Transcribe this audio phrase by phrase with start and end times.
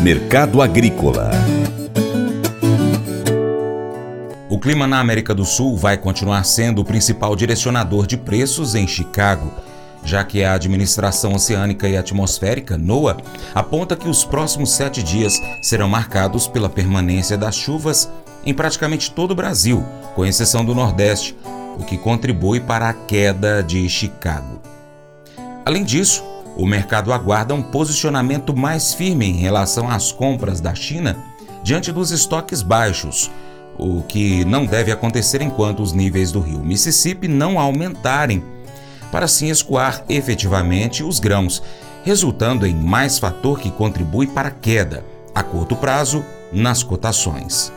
[0.00, 1.30] Mercado Agrícola
[4.48, 8.88] O clima na América do Sul vai continuar sendo o principal direcionador de preços em
[8.88, 9.52] Chicago,
[10.02, 13.18] já que a Administração Oceânica e Atmosférica, NOAA,
[13.54, 18.10] aponta que os próximos sete dias serão marcados pela permanência das chuvas
[18.44, 21.36] em praticamente todo o Brasil, com exceção do Nordeste,
[21.78, 24.60] o que contribui para a queda de Chicago.
[25.64, 26.24] Além disso,
[26.58, 31.16] o mercado aguarda um posicionamento mais firme em relação às compras da China
[31.62, 33.30] diante dos estoques baixos,
[33.78, 38.42] o que não deve acontecer enquanto os níveis do rio Mississippi não aumentarem,
[39.12, 41.62] para assim escoar efetivamente os grãos,
[42.04, 45.04] resultando em mais fator que contribui para a queda,
[45.34, 47.72] a curto prazo, nas cotações.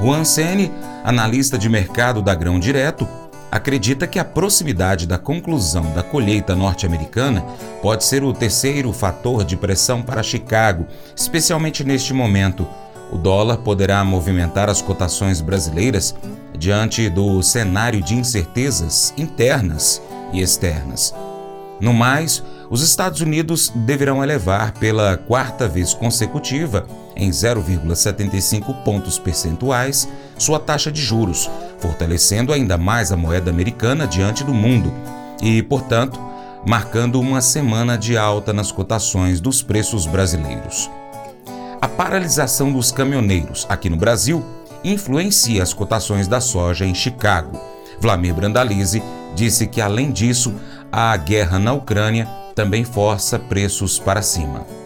[0.00, 0.72] Juan Sene,
[1.04, 3.06] analista de mercado da Grão Direto,
[3.50, 7.44] acredita que a proximidade da conclusão da colheita norte-americana
[7.82, 12.66] pode ser o terceiro fator de pressão para Chicago, especialmente neste momento.
[13.10, 16.14] O dólar poderá movimentar as cotações brasileiras
[16.58, 20.02] diante do cenário de incertezas internas
[20.32, 21.14] e externas.
[21.80, 26.86] No mais, os Estados Unidos deverão elevar pela quarta vez consecutiva,
[27.18, 34.44] em 0,75 pontos percentuais, sua taxa de juros, fortalecendo ainda mais a moeda americana diante
[34.44, 34.94] do mundo
[35.42, 36.18] e, portanto,
[36.64, 40.90] marcando uma semana de alta nas cotações dos preços brasileiros.
[41.80, 44.44] A paralisação dos caminhoneiros aqui no Brasil
[44.84, 47.60] influencia as cotações da soja em Chicago.
[48.00, 49.02] Vlamir Brandalize
[49.34, 50.54] disse que, além disso,
[50.90, 54.77] a guerra na Ucrânia também força preços para cima.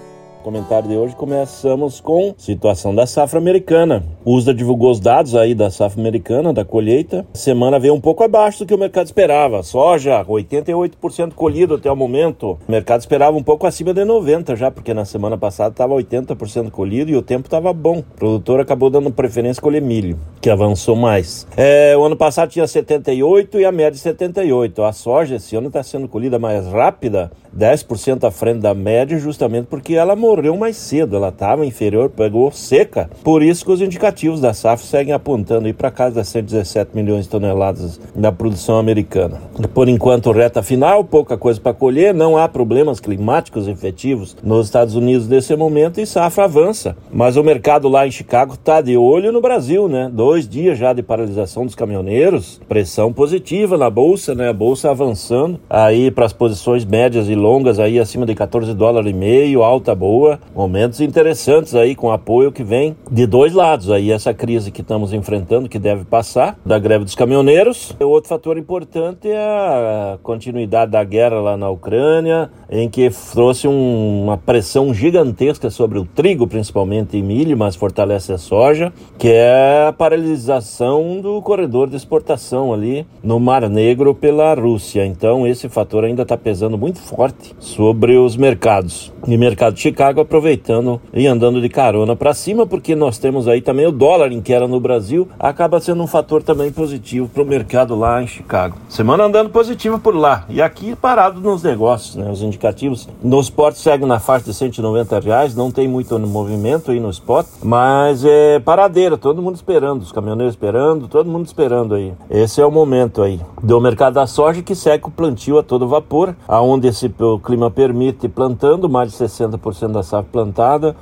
[0.42, 4.02] Comentário de hoje começamos com situação da safra americana.
[4.24, 7.24] O USDA divulgou os dados aí da safra americana, da colheita.
[7.32, 9.62] A semana veio um pouco abaixo do que o mercado esperava.
[9.62, 12.58] Soja, 88% colhido até o momento.
[12.66, 16.70] O mercado esperava um pouco acima de 90% já, porque na semana passada estava 80%
[16.70, 17.98] colhido e o tempo estava bom.
[17.98, 21.46] O produtor acabou dando preferência colher milho, que avançou mais.
[21.56, 24.82] É, o ano passado tinha 78% e a média 78%.
[24.82, 29.66] A soja esse ano está sendo colhida mais rápida, 10% à frente da média, justamente
[29.66, 33.10] porque ela morreu mais cedo, ela estava inferior, pegou seca.
[33.22, 37.30] Por isso que os indicativos da SAF seguem apontando para casa das 117 milhões de
[37.30, 39.40] toneladas da produção americana.
[39.74, 44.94] Por enquanto, reta final, pouca coisa para colher, não há problemas climáticos efetivos nos Estados
[44.94, 46.96] Unidos nesse momento e safra avança.
[47.10, 50.10] Mas o mercado lá em Chicago está de olho no Brasil, né?
[50.12, 54.48] Dois dias já de paralisação dos caminhoneiros, pressão positiva na bolsa, né?
[54.48, 59.10] A bolsa avançando aí para as posições médias e longas aí acima de 14 dólares
[59.10, 64.12] e meio, alta boa momentos interessantes aí com apoio que vem de dois lados aí
[64.12, 67.94] essa crise que estamos enfrentando que deve passar da greve dos caminhoneiros.
[68.00, 74.22] Outro fator importante é a continuidade da guerra lá na Ucrânia, em que trouxe um,
[74.22, 79.86] uma pressão gigantesca sobre o trigo, principalmente e milho, mas fortalece a soja, que é
[79.88, 85.04] a paralisação do corredor de exportação ali no Mar Negro pela Rússia.
[85.04, 89.12] Então esse fator ainda está pesando muito forte sobre os mercados.
[89.26, 93.60] E mercado de Chicago aproveitando e andando de carona para cima, porque nós temos aí
[93.60, 97.46] também o dólar em queda no Brasil, acaba sendo um fator também positivo para o
[97.46, 98.76] mercado lá em Chicago.
[98.88, 102.28] Semana andando positiva por lá e aqui parado nos negócios, né?
[102.30, 106.98] Os indicativos no spot seguem na faixa de 190 reais, não tem muito movimento aí
[106.98, 112.12] no spot, mas é paradeira, todo mundo esperando, os caminhoneiros esperando, todo mundo esperando aí.
[112.28, 115.86] Esse é o momento aí do mercado da soja que segue o plantio a todo
[115.86, 120.96] vapor, aonde esse o clima permite plantando mais de 60% da safra plantada,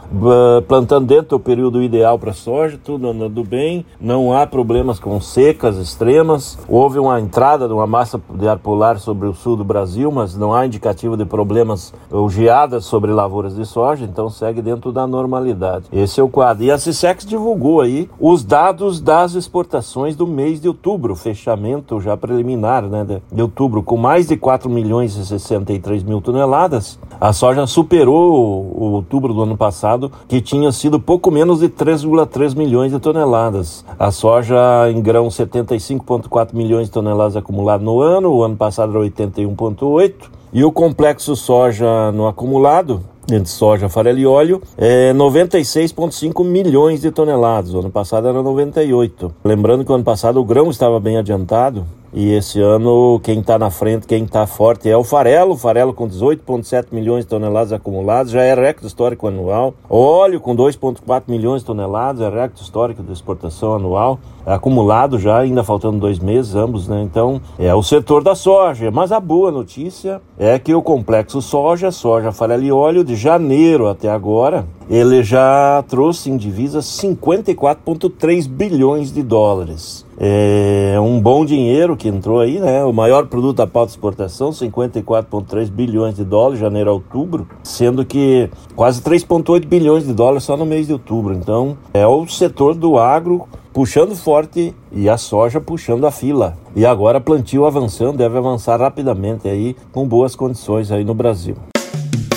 [0.68, 5.76] plantando dentro do período ideal para soja, tudo andando bem, não há problemas com secas
[5.76, 6.58] extremas.
[6.68, 10.36] Houve uma entrada de uma massa de ar polar sobre o sul do Brasil, mas
[10.36, 15.06] não há indicativo de problemas ou geadas sobre lavouras de soja, então segue dentro da
[15.06, 15.86] normalidade.
[15.92, 16.64] Esse é o quadro.
[16.64, 22.16] E a CISEX divulgou aí os dados das exportações do mês de outubro, fechamento já
[22.16, 26.98] preliminar né, de outubro, com mais de 4 milhões e 63 mil toneladas.
[27.20, 28.32] A soja superou
[28.74, 33.84] o outubro do ano passado, que tinha sido pouco menos de 3,3 milhões de toneladas.
[33.98, 34.56] A soja
[34.90, 40.12] em grão 75,4 milhões de toneladas acumulado no ano, o ano passado era 81,8.
[40.52, 47.12] E o complexo soja no acumulado, entre soja, farelo e óleo, é 96,5 milhões de
[47.12, 47.72] toneladas.
[47.72, 49.32] O ano passado era 98.
[49.44, 53.56] Lembrando que o ano passado o grão estava bem adiantado, e esse ano, quem está
[53.56, 55.52] na frente, quem está forte é o farelo.
[55.52, 59.74] O farelo com 18,7 milhões de toneladas acumuladas, já é recorde histórico anual.
[59.88, 64.18] Óleo com 2,4 milhões de toneladas, é recorde histórico de exportação anual.
[64.44, 67.02] Acumulado já, ainda faltando dois meses, ambos, né?
[67.02, 68.90] Então, é o setor da soja.
[68.90, 73.88] Mas a boa notícia é que o complexo soja, soja, farelo e óleo, de janeiro
[73.88, 80.04] até agora, ele já trouxe em divisas 54,3 bilhões de dólares.
[80.22, 82.84] É um bom dinheiro que entrou aí, né?
[82.84, 88.04] O maior produto da pauta de exportação, 54,3 bilhões de dólares, janeiro a outubro, sendo
[88.04, 91.32] que quase 3,8 bilhões de dólares só no mês de outubro.
[91.32, 96.56] Então, é o setor do agro puxando forte e a soja puxando a fila.
[96.74, 101.56] E agora plantio avançando, deve avançar rapidamente aí com boas condições aí no Brasil.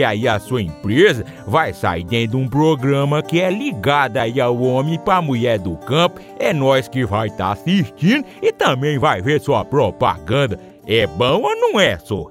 [0.00, 4.40] porque aí a sua empresa vai sair dentro de um programa que é ligado aí
[4.40, 6.18] ao homem para mulher do campo.
[6.38, 10.58] É nós que vai estar tá assistindo e também vai ver sua propaganda.
[10.86, 12.28] É bom ou não é, só?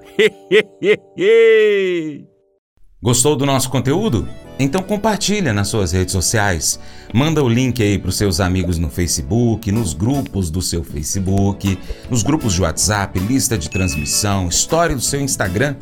[3.00, 4.28] Gostou do nosso conteúdo?
[4.58, 6.80] Então compartilha nas suas redes sociais.
[7.14, 11.78] Manda o link aí para os seus amigos no Facebook, nos grupos do seu Facebook,
[12.10, 15.76] nos grupos de WhatsApp, lista de transmissão, história do seu Instagram.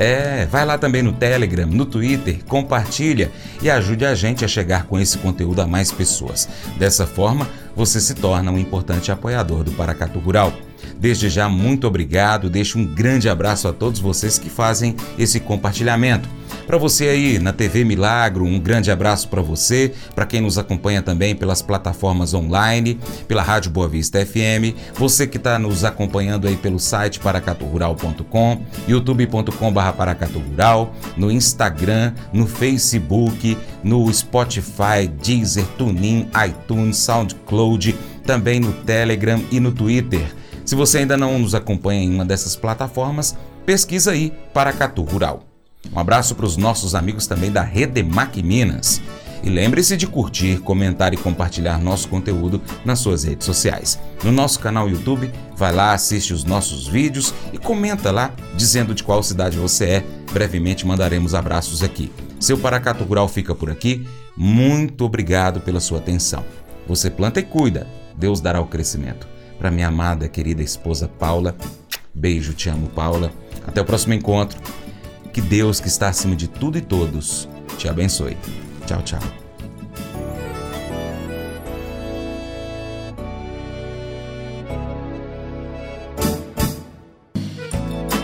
[0.00, 3.30] É, vai lá também no Telegram, no Twitter, compartilha
[3.60, 6.48] e ajude a gente a chegar com esse conteúdo a mais pessoas.
[6.78, 10.54] Dessa forma, você se torna um importante apoiador do Paracatu Rural.
[10.98, 12.50] Desde já, muito obrigado.
[12.50, 16.28] Deixo um grande abraço a todos vocês que fazem esse compartilhamento.
[16.66, 21.02] Para você aí na TV Milagro, um grande abraço para você, para quem nos acompanha
[21.02, 26.56] também pelas plataformas online, pela Rádio Boa Vista FM, você que está nos acompanhando aí
[26.56, 37.96] pelo site paracaturural.com, youtube.com.br paracaturural, no Instagram, no Facebook, no Spotify, Deezer, TuneIn, iTunes, SoundCloud,
[38.24, 40.24] também no Telegram e no Twitter.
[40.70, 43.36] Se você ainda não nos acompanha em uma dessas plataformas,
[43.66, 45.42] pesquisa aí Paracatu Rural.
[45.92, 49.02] Um abraço para os nossos amigos também da Redemac Minas.
[49.42, 53.98] E lembre-se de curtir, comentar e compartilhar nosso conteúdo nas suas redes sociais.
[54.22, 59.02] No nosso canal YouTube, vai lá, assiste os nossos vídeos e comenta lá dizendo de
[59.02, 60.04] qual cidade você é.
[60.32, 62.12] Brevemente mandaremos abraços aqui.
[62.38, 64.06] Seu Paracato Rural fica por aqui.
[64.36, 66.44] Muito obrigado pela sua atenção.
[66.86, 69.29] Você planta e cuida, Deus dará o crescimento.
[69.60, 71.54] Para minha amada, querida esposa Paula,
[72.14, 73.30] beijo, te amo, Paula.
[73.66, 74.58] Até o próximo encontro.
[75.34, 78.38] Que Deus, que está acima de tudo e todos, te abençoe.
[78.86, 79.20] Tchau, tchau.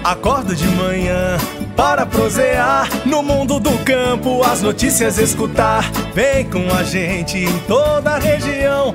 [0.02, 1.36] Acordo de manhã
[1.76, 5.84] para prosear no mundo do campo, as notícias escutar.
[6.14, 8.94] Vem com a gente em toda a região